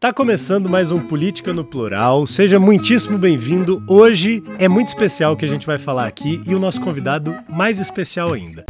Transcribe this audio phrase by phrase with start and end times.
[0.00, 2.26] Tá começando mais um Política no Plural.
[2.26, 3.84] Seja muitíssimo bem-vindo.
[3.86, 7.36] Hoje é muito especial o que a gente vai falar aqui e o nosso convidado
[7.46, 8.64] mais especial ainda.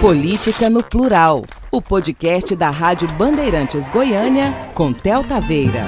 [0.00, 5.84] Política no Plural, o podcast da Rádio Bandeirantes Goiânia com Tel Taveira.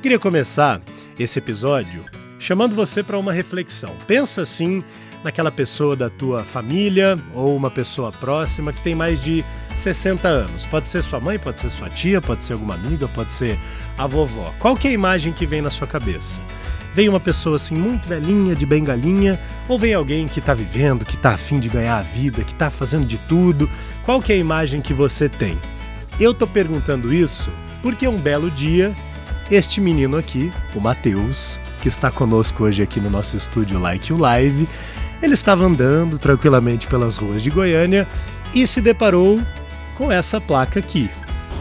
[0.00, 0.80] Queria começar
[1.18, 2.04] esse episódio
[2.38, 3.90] chamando você para uma reflexão.
[4.06, 4.84] Pensa assim
[5.26, 10.66] naquela pessoa da tua família ou uma pessoa próxima que tem mais de 60 anos.
[10.66, 13.58] Pode ser sua mãe, pode ser sua tia, pode ser alguma amiga, pode ser
[13.98, 14.54] a vovó.
[14.60, 16.40] Qual que é a imagem que vem na sua cabeça?
[16.94, 19.38] Vem uma pessoa assim muito velhinha, de bengalinha,
[19.68, 22.70] ou vem alguém que está vivendo, que está afim de ganhar a vida, que está
[22.70, 23.68] fazendo de tudo?
[24.04, 25.58] Qual que é a imagem que você tem?
[26.20, 27.50] Eu tô perguntando isso
[27.82, 28.94] porque um belo dia
[29.50, 34.18] este menino aqui, o Matheus, que está conosco hoje aqui no nosso estúdio Like You
[34.18, 34.68] Live,
[35.22, 38.06] ele estava andando tranquilamente pelas ruas de Goiânia
[38.54, 39.40] e se deparou
[39.96, 41.10] com essa placa aqui.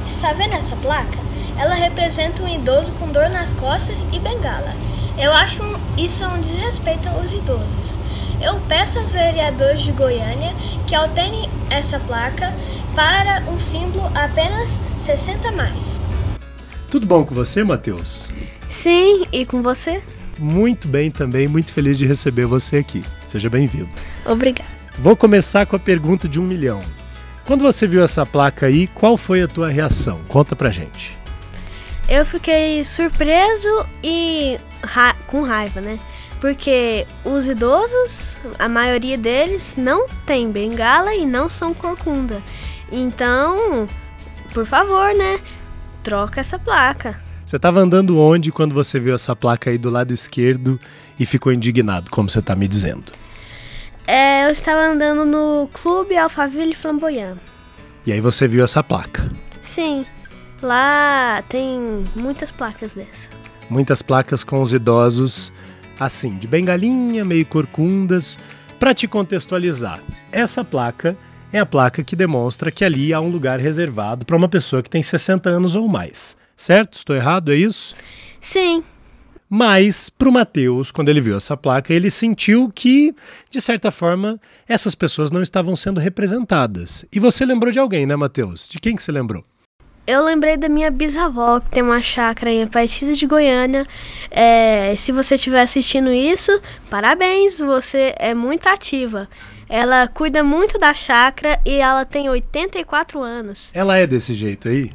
[0.06, 1.18] Está vendo essa placa?
[1.58, 4.74] Ela representa um idoso com dor nas costas e bengala.
[5.18, 5.64] Eu acho
[5.98, 7.98] isso um desrespeito aos idosos.
[8.42, 10.54] Eu peço aos vereadores de Goiânia
[10.86, 12.54] que alterem essa placa
[12.94, 16.02] para um símbolo apenas 60 mais.
[16.92, 18.30] Tudo bom com você, Matheus?
[18.70, 20.02] Sim, e com você?
[20.38, 23.04] Muito bem também, muito feliz de receber você aqui.
[23.36, 23.90] Seja bem-vindo.
[24.26, 24.70] Obrigada.
[24.98, 26.82] Vou começar com a pergunta de um milhão.
[27.44, 30.22] Quando você viu essa placa aí, qual foi a tua reação?
[30.30, 31.18] Conta pra gente.
[32.08, 36.00] Eu fiquei surpreso e ra com raiva, né?
[36.40, 42.42] Porque os idosos, a maioria deles, não tem bengala e não são corcunda.
[42.90, 43.86] Então,
[44.54, 45.42] por favor, né?
[46.04, 47.20] Troca essa placa.
[47.46, 50.80] Você estava andando onde quando você viu essa placa aí do lado esquerdo
[51.20, 53.25] e ficou indignado, como você está me dizendo?
[54.08, 57.38] É, eu estava andando no Clube Alphaville Flamboyant.
[58.06, 59.32] E aí você viu essa placa?
[59.64, 60.06] Sim,
[60.62, 63.30] lá tem muitas placas dessa.
[63.68, 65.52] Muitas placas com os idosos,
[66.00, 68.38] assim, de bengalinha, meio corcundas.
[68.80, 70.00] Para te contextualizar,
[70.32, 71.18] essa placa
[71.52, 74.90] é a placa que demonstra que ali há um lugar reservado para uma pessoa que
[74.90, 76.38] tem 60 anos ou mais.
[76.56, 76.94] Certo?
[76.94, 77.96] Estou errado, é isso?
[78.40, 78.84] Sim.
[79.50, 83.14] Mas para o Mateus, quando ele viu essa placa, ele sentiu que,
[83.50, 87.06] de certa forma, essas pessoas não estavam sendo representadas.
[87.14, 88.68] E você lembrou de alguém, né, Mateus?
[88.68, 89.44] De quem que você lembrou?
[90.08, 93.88] Eu lembrei da minha bisavó, que tem uma chácara em Aparecida de Goiânia.
[94.30, 96.52] É, se você estiver assistindo isso,
[96.92, 99.28] parabéns, você é muito ativa.
[99.68, 103.72] Ela cuida muito da chácara e ela tem 84 anos.
[103.74, 104.92] Ela é desse jeito aí?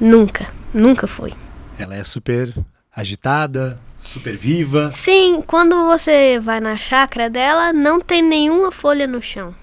[0.00, 1.34] Nunca, nunca foi.
[1.78, 2.54] Ela é super
[2.94, 4.90] agitada, super viva.
[4.92, 9.54] Sim, quando você vai na chácara dela, não tem nenhuma folha no chão.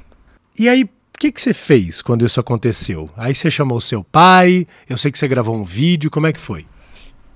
[0.58, 0.90] E aí, o
[1.20, 3.10] que, que você fez quando isso aconteceu?
[3.18, 6.40] Aí você chamou seu pai, eu sei que você gravou um vídeo, como é que
[6.40, 6.66] foi?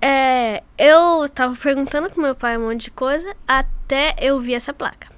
[0.02, 4.74] É, eu tava perguntando com meu pai um monte de coisa até eu vi essa
[4.74, 5.12] placa.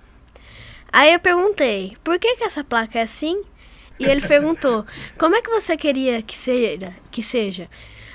[0.91, 3.41] Aí eu perguntei, por que, que essa placa é assim?
[3.99, 4.85] E ele perguntou,
[5.17, 6.93] como é que você queria que seja?
[7.09, 7.69] Que seja?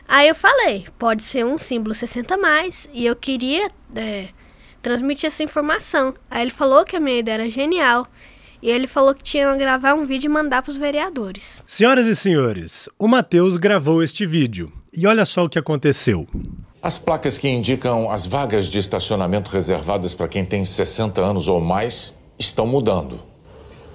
[0.08, 4.28] Aí eu falei, pode ser um símbolo 60 mais, e eu queria é,
[4.80, 6.14] transmitir essa informação.
[6.30, 8.06] Aí ele falou que a minha ideia era genial.
[8.62, 11.62] E ele falou que tinha que gravar um vídeo e mandar para os vereadores.
[11.66, 14.72] Senhoras e senhores, o Matheus gravou este vídeo.
[14.92, 16.26] E olha só o que aconteceu.
[16.82, 21.60] As placas que indicam as vagas de estacionamento reservadas para quem tem 60 anos ou
[21.60, 23.20] mais estão mudando.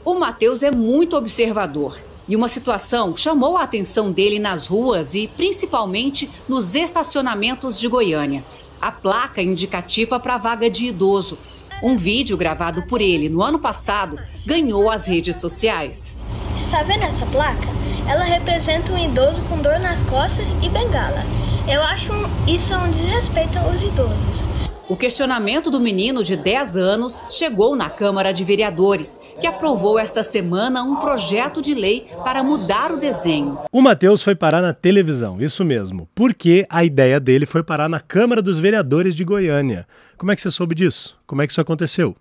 [0.06, 1.97] O Matheus é muito observador
[2.28, 8.44] e uma situação chamou a atenção dele nas ruas e principalmente nos estacionamentos de Goiânia.
[8.82, 11.38] A placa indicativa para a vaga de idoso.
[11.82, 16.16] Um vídeo gravado por ele no ano passado ganhou as redes sociais.
[16.56, 17.68] Está vendo essa placa?
[18.08, 21.24] Ela representa um idoso com dor nas costas e bengala.
[21.68, 22.12] Eu acho
[22.48, 24.50] isso um desrespeito aos idosos.
[24.94, 30.22] O questionamento do menino de 10 anos chegou na Câmara de Vereadores, que aprovou esta
[30.22, 33.57] semana um projeto de lei para mudar o desenho.
[33.72, 38.00] O Matheus foi parar na televisão, isso mesmo, porque a ideia dele foi parar na
[38.00, 39.88] Câmara dos Vereadores de Goiânia.
[40.16, 41.19] Como é que você soube disso?
[41.25, 42.16] Como é que isso aconteceu?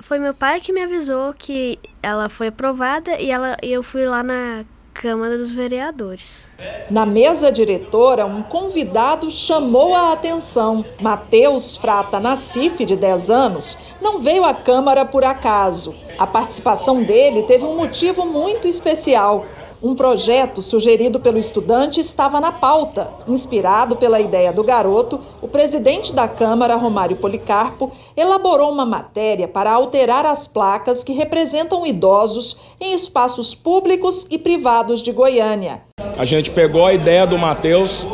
[0.00, 4.24] Foi meu pai que me avisou que ela foi aprovada e ela, eu fui lá
[4.24, 4.64] na
[5.00, 6.48] Câmara dos Vereadores.
[6.90, 10.84] Na mesa diretora, um convidado chamou a atenção.
[11.00, 15.94] Matheus Frata Nassif, de 10 anos, não veio à Câmara por acaso.
[16.18, 19.46] A participação dele teve um motivo muito especial.
[19.80, 23.12] Um projeto sugerido pelo estudante estava na pauta.
[23.28, 29.70] Inspirado pela ideia do garoto, o presidente da Câmara, Romário Policarpo, elaborou uma matéria para
[29.70, 35.82] alterar as placas que representam idosos em espaços públicos e privados de Goiânia.
[36.16, 38.04] A gente pegou a ideia do Matheus,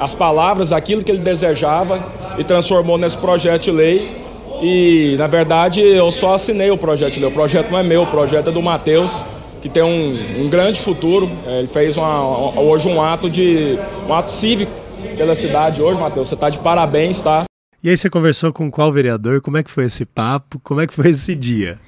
[0.00, 2.04] as palavras, aquilo que ele desejava
[2.36, 4.22] e transformou nesse projeto de lei.
[4.60, 7.28] E, na verdade, eu só assinei o projeto de lei.
[7.28, 9.24] O projeto não é meu, o projeto é do Matheus
[9.62, 11.30] que tem um, um grande futuro.
[11.46, 14.72] É, ele fez uma, hoje um ato de um ato cívico
[15.16, 16.28] pela cidade hoje, Matheus.
[16.28, 17.44] Você está de parabéns, tá?
[17.82, 19.40] E aí você conversou com qual vereador?
[19.40, 20.58] Como é que foi esse papo?
[20.60, 21.78] Como é que foi esse dia?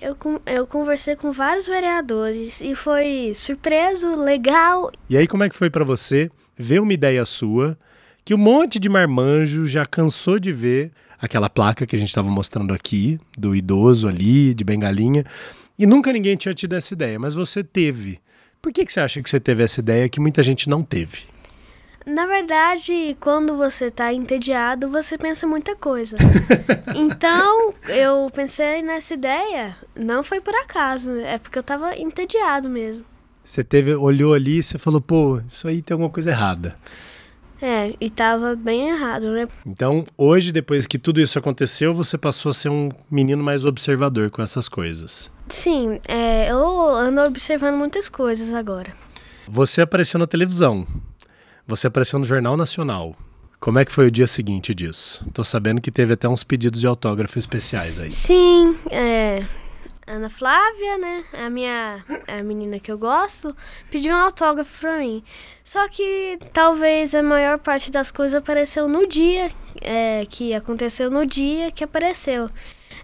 [0.00, 0.16] Eu,
[0.46, 4.90] eu conversei com vários vereadores e foi surpreso, legal.
[5.10, 7.76] E aí como é que foi para você ver uma ideia sua
[8.24, 12.30] que um monte de marmanjo já cansou de ver aquela placa que a gente estava
[12.30, 15.24] mostrando aqui do idoso ali de bengalinha
[15.78, 18.20] e nunca ninguém tinha tido essa ideia, mas você teve.
[18.60, 21.22] Por que, que você acha que você teve essa ideia que muita gente não teve?
[22.04, 26.16] Na verdade, quando você está entediado, você pensa muita coisa.
[26.96, 33.04] então, eu pensei nessa ideia, não foi por acaso, é porque eu estava entediado mesmo.
[33.44, 36.76] Você teve, olhou ali e você falou, pô, isso aí tem alguma coisa errada.
[37.60, 39.48] É, e tava bem errado, né?
[39.66, 44.30] Então, hoje, depois que tudo isso aconteceu, você passou a ser um menino mais observador
[44.30, 45.32] com essas coisas.
[45.48, 48.94] Sim, é, eu ando observando muitas coisas agora.
[49.48, 50.86] Você apareceu na televisão.
[51.66, 53.14] Você apareceu no Jornal Nacional.
[53.58, 55.26] Como é que foi o dia seguinte disso?
[55.34, 58.12] Tô sabendo que teve até uns pedidos de autógrafo especiais aí.
[58.12, 59.44] Sim, é,
[60.08, 61.24] Ana Flávia, né?
[61.32, 63.54] A minha a menina que eu gosto,
[63.90, 65.22] pediu um autógrafo pra mim.
[65.62, 69.50] Só que talvez a maior parte das coisas apareceu no dia,
[69.80, 72.48] é, que aconteceu no dia que apareceu.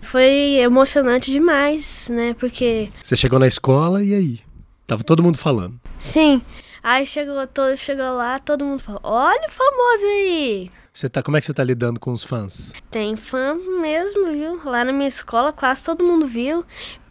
[0.01, 2.35] Foi emocionante demais, né?
[2.35, 2.89] Porque.
[3.03, 4.41] Você chegou na escola e aí?
[4.87, 5.81] Tava todo mundo falando.
[5.99, 6.43] Sim.
[6.83, 10.71] Aí chegou, todo, chegou lá, todo mundo falou: Olha o famoso aí!
[10.95, 12.73] Você tá, como é que você tá lidando com os fãs?
[12.89, 14.61] Tem fã mesmo, viu?
[14.65, 16.65] Lá na minha escola quase todo mundo viu.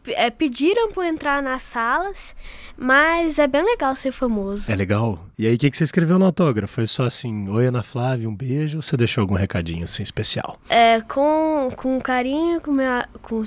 [0.06, 2.34] É, pediram para entrar nas salas,
[2.78, 4.72] mas é bem legal ser famoso.
[4.72, 5.28] É legal?
[5.38, 6.76] E aí, o que, que você escreveu no autógrafo?
[6.76, 10.58] Foi só assim, oi Ana Flávia, um beijo, ou você deixou algum recadinho assim especial?
[10.70, 12.88] É, com, com carinho, com, meu,
[13.22, 13.42] com,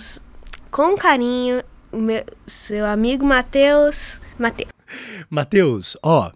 [0.71, 4.21] com carinho, o meu, seu amigo Matheus.
[4.39, 4.71] Matheus.
[5.31, 6.31] Matheus, ó,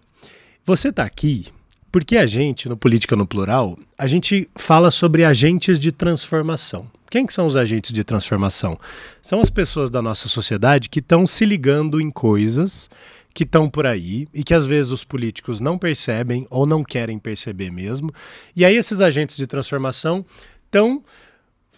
[0.64, 1.53] você tá aqui
[1.91, 6.87] porque a gente, no Política no Plural, a gente fala sobre agentes de transformação.
[7.11, 8.79] Quem que são os agentes de transformação?
[9.21, 12.89] São as pessoas da nossa sociedade que estão se ligando em coisas
[13.35, 17.19] que estão por aí e que às vezes os políticos não percebem ou não querem
[17.19, 18.11] perceber mesmo.
[18.55, 20.25] E aí esses agentes de transformação
[20.67, 21.03] estão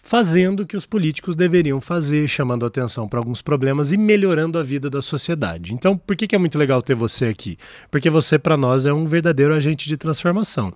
[0.03, 4.63] fazendo o que os políticos deveriam fazer, chamando atenção para alguns problemas e melhorando a
[4.63, 5.73] vida da sociedade.
[5.73, 7.57] Então, por que, que é muito legal ter você aqui?
[7.89, 10.73] Porque você, para nós, é um verdadeiro agente de transformação.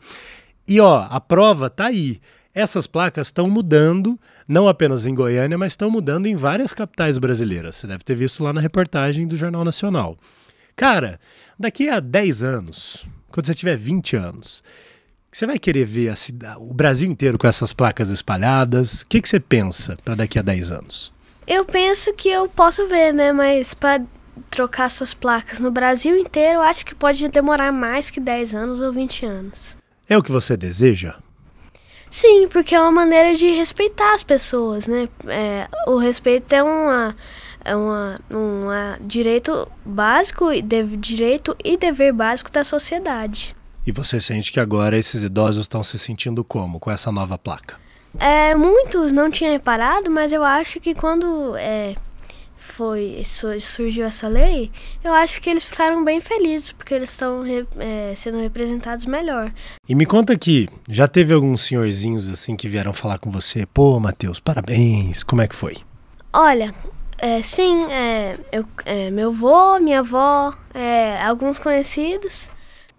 [0.65, 2.21] E ó, a prova tá aí.
[2.55, 7.75] Essas placas estão mudando, não apenas em Goiânia, mas estão mudando em várias capitais brasileiras.
[7.75, 10.17] Você deve ter visto lá na reportagem do Jornal Nacional.
[10.75, 11.19] Cara,
[11.59, 14.63] daqui a 10 anos, quando você tiver 20 anos,
[15.37, 19.01] você vai querer ver cidade, o Brasil inteiro com essas placas espalhadas?
[19.01, 21.13] O que, que você pensa para daqui a 10 anos?
[21.45, 23.31] Eu penso que eu posso ver, né?
[23.31, 24.03] Mas para
[24.49, 28.81] trocar suas placas no Brasil inteiro, eu acho que pode demorar mais que 10 anos
[28.81, 29.77] ou 20 anos.
[30.09, 31.13] É o que você deseja?
[32.09, 35.07] Sim, porque é uma maneira de respeitar as pessoas, né?
[35.27, 37.15] É, o respeito é uma
[37.63, 43.56] é uma, um direito básico, de, direito e dever básico da sociedade.
[43.87, 47.77] E você sente que agora esses idosos estão se sentindo como com essa nova placa?
[48.19, 51.95] É, muitos não tinham reparado, mas eu acho que quando é,
[52.57, 54.69] foi surgiu essa lei,
[55.01, 57.45] eu acho que eles ficaram bem felizes porque eles estão
[57.79, 59.53] é, sendo representados melhor.
[59.87, 63.65] E me conta aqui, já teve alguns senhorzinhos assim que vieram falar com você?
[63.65, 65.23] Pô, Matheus, parabéns.
[65.23, 65.77] Como é que foi?
[66.33, 66.75] Olha,
[67.17, 72.49] é, sim, é, eu, é, meu avô, minha avó, é, alguns conhecidos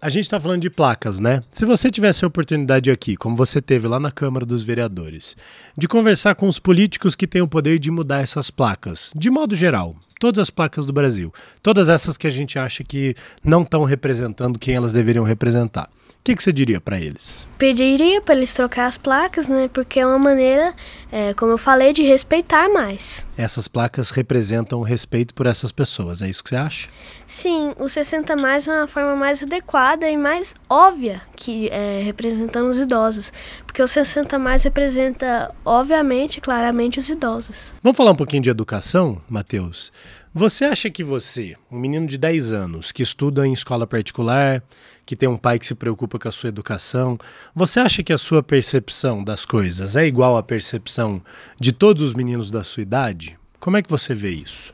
[0.01, 1.41] a gente está falando de placas, né?
[1.51, 5.35] Se você tivesse a oportunidade aqui, como você teve lá na Câmara dos Vereadores,
[5.77, 9.55] de conversar com os políticos que têm o poder de mudar essas placas, de modo
[9.55, 11.33] geral, todas as placas do Brasil,
[11.63, 15.89] todas essas que a gente acha que não estão representando quem elas deveriam representar.
[16.09, 17.47] O que, que você diria para eles?
[17.57, 19.69] Pediria para eles trocar as placas, né?
[19.73, 20.75] Porque é uma maneira,
[21.11, 23.25] é, como eu falei, de respeitar mais.
[23.37, 26.89] Essas placas representam o respeito por essas pessoas, é isso que você acha?
[27.25, 32.67] Sim, o 60 mais é uma forma mais adequada e mais óbvia que é, representando
[32.67, 33.31] os idosos.
[33.65, 37.71] Porque o 60 mais representa, obviamente, claramente, os idosos.
[37.81, 39.91] Vamos falar um pouquinho de educação, Matheus?
[40.33, 44.61] Você acha que você, um menino de 10 anos, que estuda em escola particular,
[45.03, 47.17] que tem um pai que se preocupa com a sua educação,
[47.55, 51.19] você acha que a sua percepção das coisas é igual à percepção
[51.59, 53.39] de todos os meninos da sua idade?
[53.59, 54.71] Como é que você vê isso?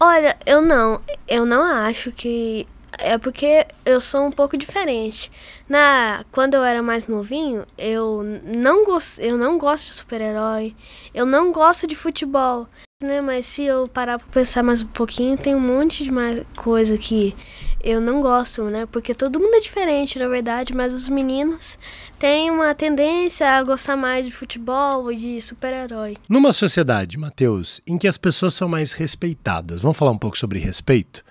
[0.00, 1.00] Olha, eu não.
[1.28, 2.66] Eu não acho que.
[2.98, 5.30] É porque eu sou um pouco diferente.
[5.68, 8.24] Na quando eu era mais novinho, eu
[8.56, 10.74] não gosto, eu não gosto de super-herói.
[11.14, 12.66] Eu não gosto de futebol
[13.04, 13.20] né?
[13.20, 16.96] Mas se eu parar para pensar mais um pouquinho, tem um monte de mais coisa
[16.96, 17.34] que
[17.82, 18.86] eu não gosto, né?
[18.86, 21.78] Porque todo mundo é diferente, na verdade, mas os meninos
[22.18, 26.16] têm uma tendência a gostar mais de futebol e de super-herói.
[26.28, 30.58] Numa sociedade, Matheus, em que as pessoas são mais respeitadas, vamos falar um pouco sobre
[30.58, 31.24] respeito?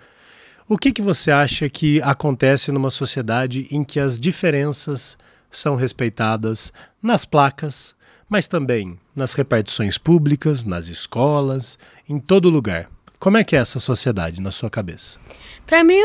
[0.68, 5.18] O que, que você acha que acontece numa sociedade em que as diferenças
[5.50, 7.94] são respeitadas nas placas,
[8.31, 12.89] mas também nas repartições públicas, nas escolas, em todo lugar.
[13.19, 15.19] Como é que é essa sociedade na sua cabeça?
[15.67, 15.97] Para mim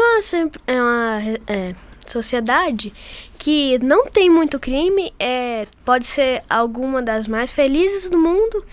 [0.67, 2.93] é uma, é, sociedade
[3.39, 8.65] que não tem muito crime, é, pode ser alguma das mais felizes do mundo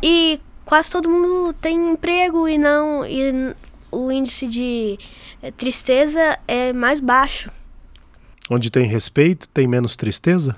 [0.00, 3.56] e quase todo mundo tem emprego e não e
[3.90, 4.96] o índice de
[5.42, 7.50] é, tristeza é mais baixo.
[8.48, 10.56] Onde tem respeito, tem menos tristeza?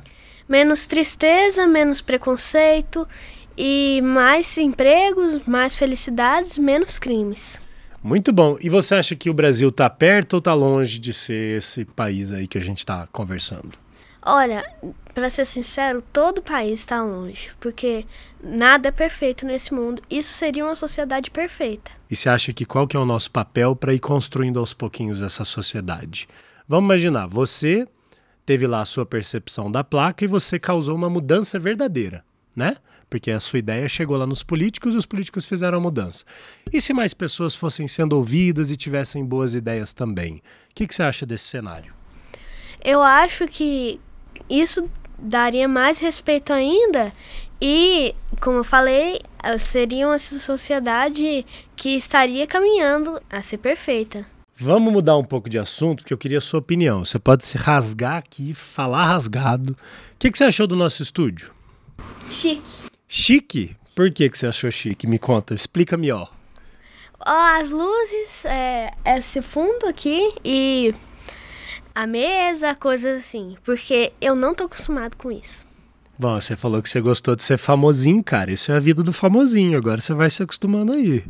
[0.52, 3.08] Menos tristeza, menos preconceito
[3.56, 7.58] e mais empregos, mais felicidades, menos crimes.
[8.02, 8.58] Muito bom.
[8.60, 12.32] E você acha que o Brasil está perto ou está longe de ser esse país
[12.32, 13.78] aí que a gente está conversando?
[14.24, 14.62] Olha,
[15.14, 18.04] para ser sincero, todo o país está longe, porque
[18.44, 20.02] nada é perfeito nesse mundo.
[20.10, 21.90] Isso seria uma sociedade perfeita.
[22.10, 25.22] E você acha que qual que é o nosso papel para ir construindo aos pouquinhos
[25.22, 26.28] essa sociedade?
[26.68, 27.88] Vamos imaginar, você
[28.44, 32.76] teve lá a sua percepção da placa e você causou uma mudança verdadeira, né?
[33.08, 36.24] Porque a sua ideia chegou lá nos políticos e os políticos fizeram a mudança.
[36.72, 40.36] E se mais pessoas fossem sendo ouvidas e tivessem boas ideias também?
[40.36, 41.92] O que, que você acha desse cenário?
[42.82, 44.00] Eu acho que
[44.48, 47.12] isso daria mais respeito ainda
[47.60, 49.20] e, como eu falei,
[49.58, 51.46] seria uma sociedade
[51.76, 54.26] que estaria caminhando a ser perfeita.
[54.54, 57.04] Vamos mudar um pouco de assunto, porque eu queria a sua opinião.
[57.04, 59.72] Você pode se rasgar aqui, falar rasgado.
[59.72, 59.76] O
[60.18, 61.54] que, que você achou do nosso estúdio?
[62.30, 62.62] Chique.
[63.08, 63.76] Chique?
[63.94, 65.06] Por que, que você achou chique?
[65.06, 66.30] Me conta, explica melhor.
[67.18, 70.94] As luzes, é, esse fundo aqui e
[71.94, 73.56] a mesa, coisas assim.
[73.64, 75.66] Porque eu não tô acostumado com isso.
[76.18, 78.50] Bom, você falou que você gostou de ser famosinho, cara.
[78.50, 79.78] Isso é a vida do famosinho.
[79.78, 81.24] Agora você vai se acostumando aí.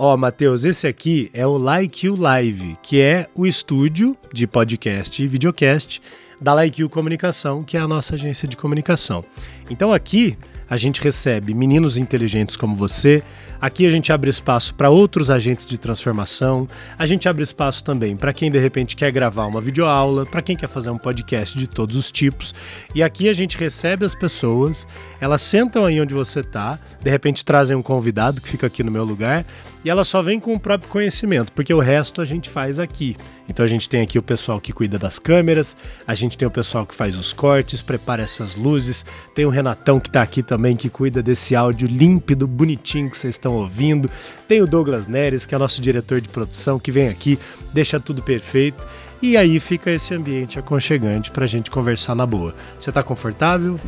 [0.00, 4.46] Ó, oh, Matheus, esse aqui é o Like You Live, que é o estúdio de
[4.46, 6.00] podcast e videocast
[6.40, 9.24] da Like You Comunicação, que é a nossa agência de comunicação.
[9.68, 10.38] Então aqui
[10.68, 13.22] a gente recebe meninos inteligentes como você,
[13.60, 18.16] Aqui a gente abre espaço para outros agentes de transformação, a gente abre espaço também
[18.16, 21.66] para quem de repente quer gravar uma videoaula, para quem quer fazer um podcast de
[21.66, 22.54] todos os tipos.
[22.94, 24.86] E aqui a gente recebe as pessoas,
[25.20, 28.92] elas sentam aí onde você está, de repente trazem um convidado que fica aqui no
[28.92, 29.44] meu lugar,
[29.84, 33.16] e ela só vem com o próprio conhecimento, porque o resto a gente faz aqui.
[33.48, 36.50] Então a gente tem aqui o pessoal que cuida das câmeras, a gente tem o
[36.50, 40.74] pessoal que faz os cortes, prepara essas luzes, tem o Renatão que está aqui também
[40.74, 44.10] que cuida desse áudio límpido, bonitinho que vocês estão ouvindo,
[44.48, 47.38] tem o Douglas Neres, que é nosso diretor de produção, que vem aqui,
[47.72, 48.84] deixa tudo perfeito.
[49.22, 52.56] E aí fica esse ambiente aconchegante para a gente conversar na boa.
[52.76, 53.78] Você está confortável?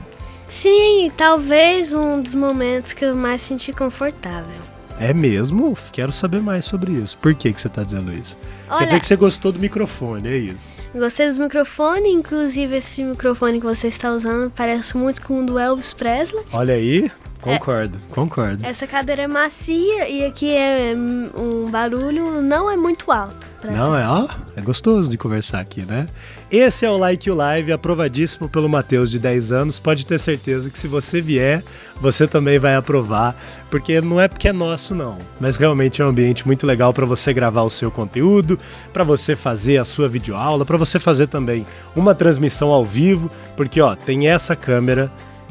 [0.48, 4.69] Sim, talvez um dos momentos que eu mais senti confortável.
[5.00, 5.74] É mesmo?
[5.92, 7.16] Quero saber mais sobre isso.
[7.16, 8.36] Por que, que você está dizendo isso?
[8.68, 10.76] Olha, Quer dizer que você gostou do microfone, é isso?
[10.94, 15.58] Gostei do microfone, inclusive esse microfone que você está usando parece muito com o do
[15.58, 16.44] Elvis Presley.
[16.52, 18.66] Olha aí, Concordo, é, concordo.
[18.66, 23.48] Essa cadeira é macia e aqui é um barulho não é muito alto.
[23.64, 24.00] Não, ser.
[24.00, 26.06] é, ó, é gostoso de conversar aqui, né?
[26.50, 29.78] Esse é o Like You Live, aprovadíssimo pelo Matheus de 10 anos.
[29.78, 31.62] Pode ter certeza que se você vier,
[32.00, 33.36] você também vai aprovar,
[33.70, 37.06] porque não é porque é nosso não, mas realmente é um ambiente muito legal para
[37.06, 38.58] você gravar o seu conteúdo,
[38.92, 43.80] para você fazer a sua videoaula, para você fazer também uma transmissão ao vivo, porque
[43.80, 45.10] ó, tem essa câmera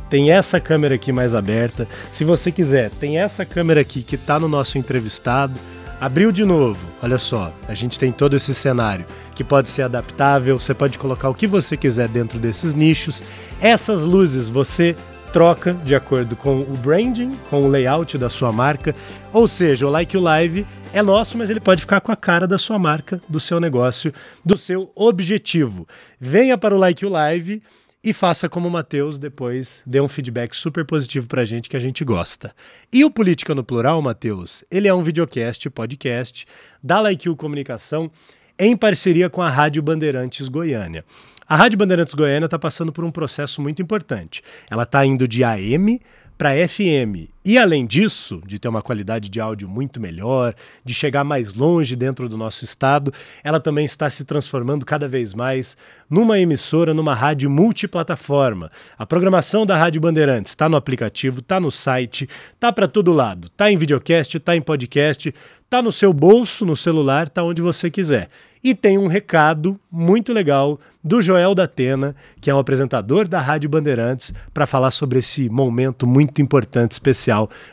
[0.09, 1.87] tem essa câmera aqui mais aberta.
[2.11, 5.59] Se você quiser, tem essa câmera aqui que está no nosso entrevistado.
[6.01, 10.57] Abriu de novo, olha só, a gente tem todo esse cenário que pode ser adaptável,
[10.57, 13.21] você pode colocar o que você quiser dentro desses nichos.
[13.59, 14.95] Essas luzes você
[15.33, 18.95] troca de acordo com o branding, com o layout da sua marca.
[19.31, 22.47] Ou seja, o Like You Live é nosso, mas ele pode ficar com a cara
[22.47, 24.13] da sua marca, do seu negócio,
[24.43, 25.87] do seu objetivo.
[26.19, 27.61] Venha para o Like You Live
[28.03, 31.79] e faça como o Matheus depois, dê um feedback super positivo pra gente que a
[31.79, 32.55] gente gosta.
[32.91, 36.45] E o Política no Plural, Matheus, ele é um videocast, podcast
[36.81, 38.09] da Like Comunicação
[38.57, 41.03] em parceria com a Rádio Bandeirantes Goiânia.
[41.47, 44.43] A Rádio Bandeirantes Goiânia está passando por um processo muito importante.
[44.69, 45.99] Ela está indo de AM
[46.37, 47.29] para FM.
[47.43, 50.53] E além disso, de ter uma qualidade de áudio muito melhor,
[50.83, 55.33] de chegar mais longe dentro do nosso estado, ela também está se transformando cada vez
[55.33, 55.77] mais
[56.09, 58.69] numa emissora, numa rádio multiplataforma.
[58.97, 63.47] A programação da Rádio Bandeirantes está no aplicativo, está no site, está para todo lado.
[63.47, 67.89] Está em videocast, está em podcast, está no seu bolso, no celular, está onde você
[67.89, 68.27] quiser.
[68.61, 73.39] E tem um recado muito legal do Joel da Atena, que é um apresentador da
[73.39, 77.28] Rádio Bandeirantes, para falar sobre esse momento muito importante, especial,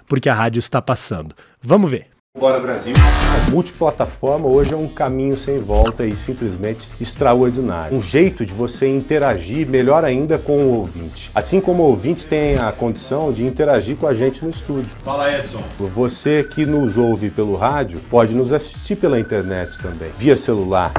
[0.06, 1.34] porque a rádio está passando.
[1.60, 2.16] Vamos ver.
[2.38, 2.94] Bora Brasil.
[2.94, 7.96] A multiplataforma hoje é um caminho sem volta e simplesmente extraordinário.
[7.96, 11.30] Um jeito de você interagir melhor ainda com o ouvinte.
[11.34, 14.90] Assim como o ouvinte tem a condição de interagir com a gente no estúdio.
[15.02, 15.62] Fala Edson.
[15.78, 20.92] Você que nos ouve pelo rádio pode nos assistir pela internet também, via celular.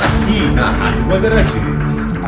[0.00, 1.71] Aqui na Rádio Bandeirantes.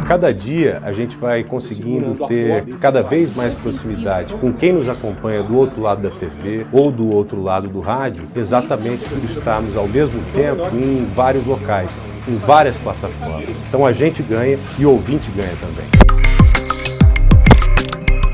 [0.07, 5.43] Cada dia a gente vai conseguindo ter cada vez mais proximidade com quem nos acompanha
[5.43, 9.89] do outro lado da TV ou do outro lado do rádio, exatamente por estarmos ao
[9.89, 13.63] mesmo tempo em vários locais, em várias plataformas.
[13.67, 15.87] Então a gente ganha e o ouvinte ganha também.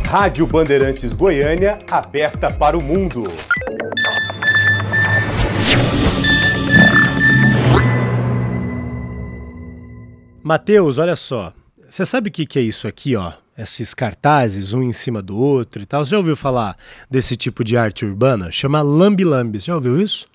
[0.07, 3.25] Rádio Bandeirantes Goiânia, aberta para o mundo.
[10.43, 11.53] Matheus, olha só.
[11.91, 13.33] Você sabe o que, que é isso aqui, ó?
[13.59, 16.05] Esses cartazes, um em cima do outro e tal.
[16.05, 16.77] Você já ouviu falar
[17.11, 18.51] desse tipo de arte urbana?
[18.53, 19.61] Chama Lambi Lambi.
[19.61, 20.29] Você já ouviu isso?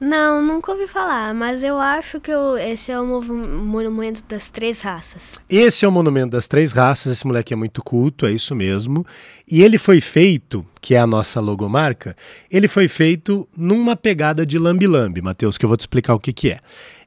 [0.00, 4.80] Não, nunca ouvi falar, mas eu acho que eu- esse é o monumento das três
[4.80, 5.38] raças.
[5.46, 7.12] Esse é o Monumento das Três Raças.
[7.12, 9.04] Esse moleque é muito culto, é isso mesmo.
[9.46, 12.16] E ele foi feito, que é a nossa logomarca,
[12.50, 16.32] ele foi feito numa pegada de lambi-lambi, Matheus, que eu vou te explicar o que,
[16.32, 16.60] que é.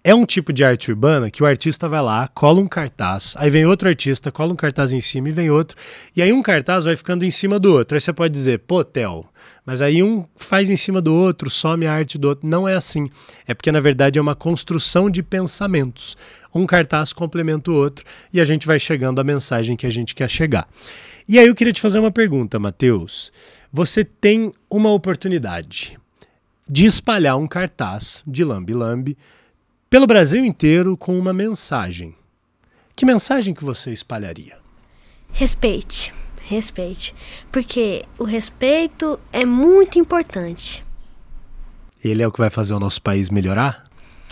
[0.06, 3.50] É um tipo de arte urbana que o artista vai lá, cola um cartaz, aí
[3.50, 5.78] vem outro artista, cola um cartaz em cima e vem outro,
[6.14, 7.96] e aí um cartaz vai ficando em cima do outro.
[7.96, 9.26] Aí você pode dizer, pô, Theo,
[9.66, 12.46] mas aí um faz em cima do outro, some a arte do outro.
[12.46, 13.10] Não é assim.
[13.48, 16.18] É porque, na verdade, é uma construção de pensamentos.
[16.54, 20.14] Um cartaz complementa o outro e a gente vai chegando à mensagem que a gente
[20.14, 20.68] quer chegar.
[21.30, 23.32] E aí eu queria te fazer uma pergunta, Matheus.
[23.72, 25.98] Você tem uma oportunidade
[26.68, 29.18] de espalhar um cartaz de lambi-lambi
[29.94, 32.16] pelo Brasil inteiro com uma mensagem.
[32.96, 34.58] Que mensagem que você espalharia?
[35.32, 36.12] Respeite,
[36.48, 37.14] respeite,
[37.52, 40.84] porque o respeito é muito importante.
[42.04, 43.84] Ele é o que vai fazer o nosso país melhorar?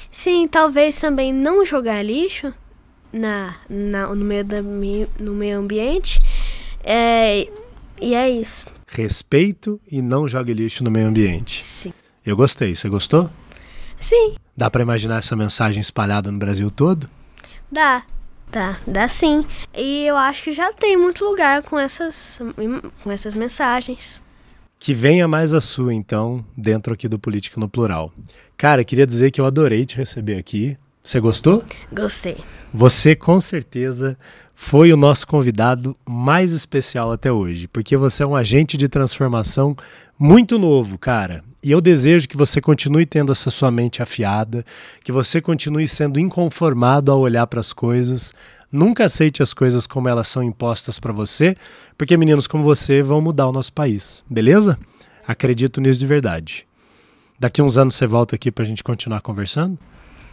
[0.09, 2.51] Sim, talvez também não jogar lixo
[3.13, 6.19] na, na- no, meio da, no meio ambiente.
[6.83, 7.47] É,
[8.01, 8.65] e é isso.
[8.87, 11.61] Respeito e não jogue lixo no meio ambiente.
[11.61, 11.93] Sim.
[12.25, 12.73] Eu gostei.
[12.73, 13.29] Você gostou?
[13.99, 17.09] Sim, Dá para imaginar essa mensagem espalhada no Brasil todo?
[17.71, 18.03] dá.
[18.51, 19.43] Dá, dá sim.
[19.73, 22.39] E eu acho que já tem muito lugar com essas,
[23.03, 24.21] com essas mensagens.
[24.77, 28.13] Que venha mais a sua, então, dentro aqui do Política no Plural.
[28.55, 30.77] Cara, queria dizer que eu adorei te receber aqui.
[31.01, 31.63] Você gostou?
[31.91, 32.37] Gostei.
[32.71, 34.15] Você com certeza
[34.63, 39.75] foi o nosso convidado mais especial até hoje, porque você é um agente de transformação
[40.19, 41.43] muito novo, cara.
[41.63, 44.63] E eu desejo que você continue tendo essa sua mente afiada,
[45.03, 48.33] que você continue sendo inconformado ao olhar para as coisas.
[48.71, 51.57] Nunca aceite as coisas como elas são impostas para você,
[51.97, 54.77] porque meninos como você vão mudar o nosso país, beleza?
[55.27, 56.67] Acredito nisso de verdade.
[57.39, 59.77] Daqui uns anos você volta aqui para a gente continuar conversando?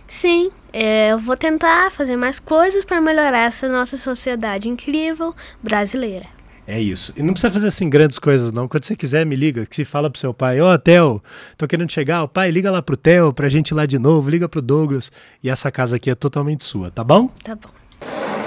[0.09, 6.25] Sim, é, eu vou tentar fazer mais coisas para melhorar essa nossa sociedade incrível brasileira.
[6.67, 7.13] É isso.
[7.17, 8.67] E não precisa fazer assim grandes coisas, não.
[8.67, 11.23] Quando você quiser, me liga, que se fala pro seu pai, ó, Theo,
[11.57, 14.29] tô querendo chegar, o pai, liga lá pro Theo pra gente ir lá de novo,
[14.29, 15.13] liga pro Douglas.
[15.43, 17.31] E essa casa aqui é totalmente sua, tá bom?
[17.43, 17.71] Tá bom.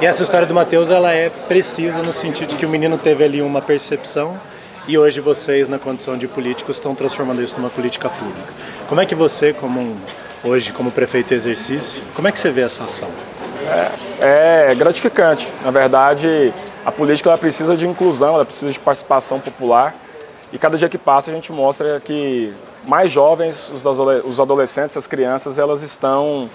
[0.02, 3.24] E essa história do Matheus, ela é precisa no sentido de que o menino teve
[3.24, 4.40] ali uma percepção
[4.88, 8.54] e hoje vocês, na condição de políticos, estão transformando isso numa política pública.
[8.88, 9.98] Como é que você, como um,
[10.44, 13.10] hoje, como prefeito em exercício, como é que você vê essa ação?
[14.20, 15.54] É gratificante.
[15.64, 16.54] Na verdade,
[16.86, 19.96] a política ela precisa de inclusão, ela precisa de participação popular.
[20.52, 22.54] E cada dia que passa a gente mostra que
[22.86, 26.50] mais jovens, os adole- os adolescentes, as crianças, elas estão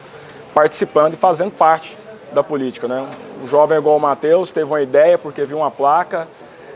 [0.52, 1.96] participando e fazendo parte
[2.32, 2.86] da política.
[2.86, 3.06] Né?
[3.42, 6.28] Um jovem igual o Matheus teve uma ideia porque viu uma placa,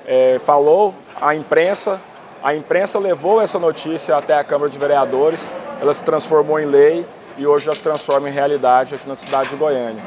[0.07, 2.01] eh, falou à imprensa,
[2.43, 7.07] a imprensa levou essa notícia até a Câmara de Vereadores, ela se transformou em lei
[7.39, 10.03] e hoje já se transforma em realidade aqui na cidade de Goiânia.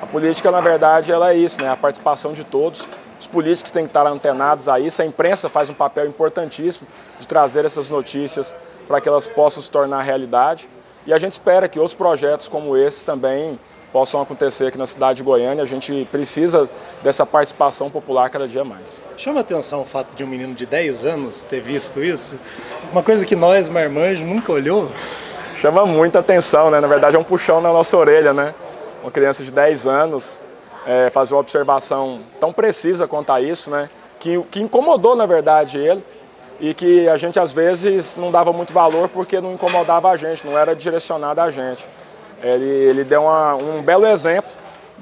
[0.00, 1.70] A política, na verdade, ela é isso, né?
[1.70, 2.88] A participação de todos.
[3.20, 5.02] Os políticos têm que estar antenados a isso.
[5.02, 6.86] A imprensa faz um papel importantíssimo
[7.18, 8.54] de trazer essas notícias
[8.86, 10.68] para que elas possam se tornar realidade.
[11.06, 13.58] E a gente espera que outros projetos como esse também
[13.92, 15.62] possam acontecer aqui na cidade de Goiânia.
[15.62, 16.68] A gente precisa
[17.02, 19.00] dessa participação popular cada dia mais.
[19.16, 22.38] Chama atenção o fato de um menino de 10 anos ter visto isso.
[22.92, 24.90] Uma coisa que nós, marmanjos, nunca olhou.
[25.60, 26.80] Chama muita atenção, né?
[26.80, 28.54] Na verdade é um puxão na nossa orelha, né?
[29.02, 30.40] Uma criança de 10 anos
[30.86, 33.90] é, fazer uma observação tão precisa quanto a isso, né?
[34.18, 36.02] Que, que incomodou, na verdade, ele
[36.60, 40.44] e que a gente às vezes não dava muito valor porque não incomodava a gente,
[40.46, 41.88] não era direcionado a gente.
[42.42, 44.50] Ele, ele deu uma, um belo exemplo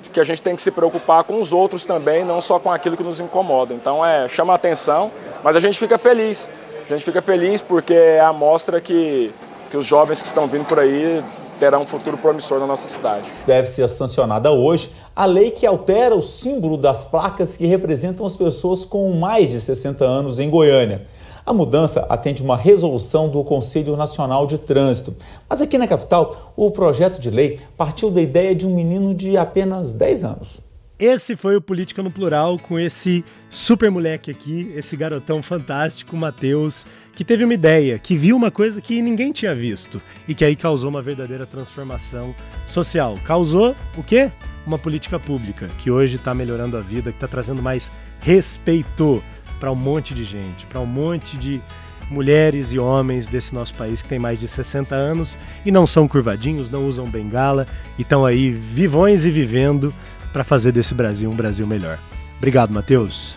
[0.03, 2.70] de que a gente tem que se preocupar com os outros também, não só com
[2.70, 3.75] aquilo que nos incomoda.
[3.75, 5.11] Então é, chama a atenção,
[5.42, 6.51] mas a gente fica feliz.
[6.85, 9.33] A gente fica feliz porque é a mostra que,
[9.70, 11.22] que os jovens que estão vindo por aí
[11.59, 13.33] terão um futuro promissor na nossa cidade.
[13.46, 18.37] Deve ser sancionada hoje a lei que altera o símbolo das placas que representam as
[18.37, 21.07] pessoas com mais de 60 anos em Goiânia.
[21.46, 25.14] A mudança atende uma resolução do Conselho Nacional de Trânsito.
[25.48, 29.37] Mas aqui na capital, o projeto de lei partiu da ideia de um menino de
[29.37, 30.59] apenas 10 anos.
[30.98, 36.85] Esse foi o Política no Plural com esse super moleque aqui, esse garotão fantástico, Matheus,
[37.14, 40.56] que teve uma ideia, que viu uma coisa que ninguém tinha visto e que aí
[40.56, 42.35] causou uma verdadeira transformação
[42.66, 43.14] social.
[43.24, 44.32] Causou o quê?
[44.66, 49.22] Uma política pública que hoje está melhorando a vida, que está trazendo mais respeito
[49.58, 51.62] para um monte de gente, para um monte de
[52.10, 56.06] mulheres e homens desse nosso país que tem mais de 60 anos e não são
[56.06, 57.66] curvadinhos, não usam bengala
[57.98, 59.92] e estão aí vivões e vivendo
[60.32, 61.98] para fazer desse Brasil um Brasil melhor.
[62.38, 63.36] Obrigado, Matheus.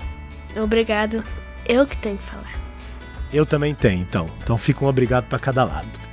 [0.56, 1.24] Obrigado.
[1.66, 2.52] Eu que tenho que falar.
[3.32, 4.26] Eu também tenho, então.
[4.44, 6.09] Então fica um obrigado para cada lado.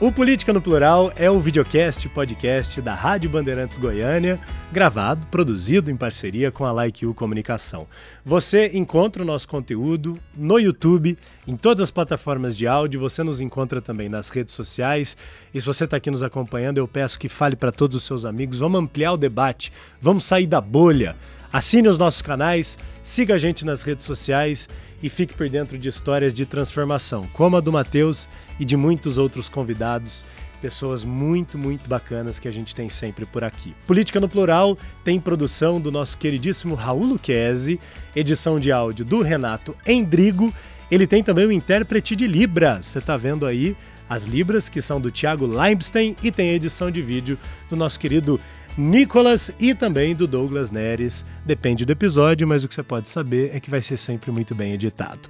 [0.00, 4.40] O Política no Plural é o videocast podcast da Rádio Bandeirantes Goiânia,
[4.72, 7.86] gravado, produzido em parceria com a Like U Comunicação.
[8.24, 13.42] Você encontra o nosso conteúdo no YouTube, em todas as plataformas de áudio, você nos
[13.42, 15.18] encontra também nas redes sociais.
[15.52, 18.24] E se você está aqui nos acompanhando, eu peço que fale para todos os seus
[18.24, 18.60] amigos.
[18.60, 21.14] Vamos ampliar o debate, vamos sair da bolha.
[21.52, 24.68] Assine os nossos canais, siga a gente nas redes sociais
[25.02, 28.28] e fique por dentro de histórias de transformação, como a do Matheus
[28.60, 30.24] e de muitos outros convidados,
[30.62, 33.74] pessoas muito, muito bacanas que a gente tem sempre por aqui.
[33.84, 37.80] Política no Plural tem produção do nosso queridíssimo Raul Luquezzi,
[38.14, 40.54] edição de áudio do Renato Endrigo.
[40.88, 42.86] Ele tem também o intérprete de Libras.
[42.86, 43.76] Você está vendo aí
[44.08, 47.98] as Libras, que são do Thiago Limestein, e tem a edição de vídeo do nosso
[47.98, 48.40] querido
[48.76, 51.24] Nicolas e também do Douglas Neres.
[51.44, 54.54] Depende do episódio, mas o que você pode saber é que vai ser sempre muito
[54.54, 55.28] bem editado.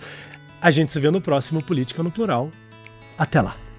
[0.60, 2.50] A gente se vê no próximo Política no Plural.
[3.16, 3.69] Até lá!